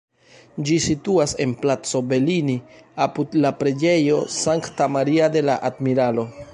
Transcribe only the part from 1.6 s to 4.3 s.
Placo Bellini, apud la Preĝejo